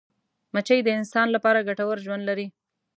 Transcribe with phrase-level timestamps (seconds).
[0.53, 2.47] مچمچۍ د انسان لپاره ګټور ژوند لري